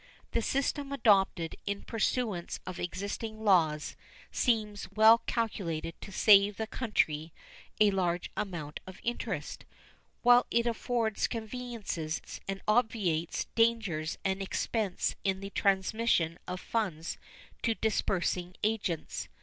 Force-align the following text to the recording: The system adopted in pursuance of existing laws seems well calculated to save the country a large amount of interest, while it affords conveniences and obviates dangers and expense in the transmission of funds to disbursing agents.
The 0.31 0.41
system 0.41 0.91
adopted 0.91 1.57
in 1.67 1.83
pursuance 1.83 2.59
of 2.65 2.79
existing 2.79 3.43
laws 3.43 3.95
seems 4.31 4.91
well 4.91 5.19
calculated 5.27 5.93
to 6.01 6.11
save 6.11 6.57
the 6.57 6.65
country 6.65 7.31
a 7.79 7.91
large 7.91 8.31
amount 8.35 8.79
of 8.87 8.99
interest, 9.03 9.63
while 10.23 10.47
it 10.49 10.65
affords 10.65 11.27
conveniences 11.27 12.19
and 12.47 12.63
obviates 12.67 13.45
dangers 13.53 14.17
and 14.25 14.41
expense 14.41 15.15
in 15.23 15.39
the 15.39 15.51
transmission 15.51 16.39
of 16.47 16.59
funds 16.59 17.19
to 17.61 17.75
disbursing 17.75 18.55
agents. 18.63 19.27